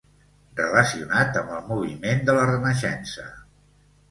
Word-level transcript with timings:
Relacionat 0.59 1.37
amb 1.41 1.53
el 1.57 1.61
moviment 1.67 2.25
de 2.31 2.35
la 2.39 2.47
Renaixença. 2.53 3.29